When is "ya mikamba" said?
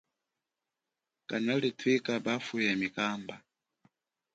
2.59-3.41